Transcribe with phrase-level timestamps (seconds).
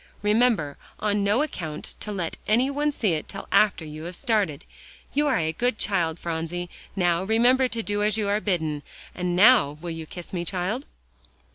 [0.23, 4.65] Remember, on no account to let any one see it till after you have started.
[5.13, 6.71] You are a good child, Phronsie.
[6.95, 8.81] Now, remember to do as you are bidden.
[9.13, 10.87] And now, will you kiss me, child?"